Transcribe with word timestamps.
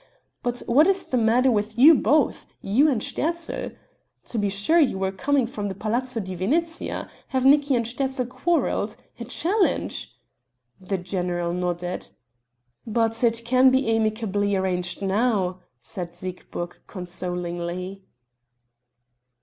But 0.41 0.63
what 0.65 0.87
is 0.87 1.05
the 1.05 1.15
matter 1.17 1.51
with 1.51 1.77
you 1.77 1.93
both 1.93 2.47
you 2.59 2.89
and 2.89 3.01
Sterzl? 3.03 3.73
To 4.25 4.37
be 4.39 4.49
sure 4.49 4.79
you 4.79 4.97
were 4.97 5.11
coming 5.11 5.45
from 5.45 5.67
the 5.67 5.75
Palazzo 5.75 6.19
di 6.19 6.33
Venezia 6.33 7.07
have 7.27 7.45
Nicki 7.45 7.75
and 7.75 7.85
Sterzl 7.85 8.27
quarrelled 8.27 8.95
a 9.19 9.25
challenge!" 9.25 10.17
The 10.79 10.97
general 10.97 11.53
nodded. 11.53 12.09
"But 12.87 13.23
it 13.23 13.43
can 13.45 13.69
be 13.69 13.91
amicably 13.95 14.55
arranged 14.55 15.03
now," 15.03 15.59
said 15.79 16.15
Siegburg 16.15 16.79
consolingly. 16.87 18.01